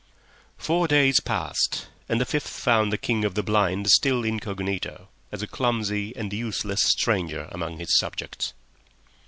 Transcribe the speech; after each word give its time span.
Four 0.57 0.87
days 0.87 1.19
passed 1.19 1.85
and 2.09 2.19
the 2.19 2.25
fifth 2.25 2.47
found 2.49 2.91
the 2.91 2.97
King 2.97 3.23
of 3.23 3.35
the 3.35 3.43
Blind 3.43 3.91
still 3.91 4.23
incognito, 4.25 5.09
as 5.31 5.43
a 5.43 5.47
clumsy 5.47 6.11
and 6.15 6.33
useless 6.33 6.81
stranger 6.81 7.47
among 7.51 7.77
his 7.77 7.95
subjects. 7.99 8.53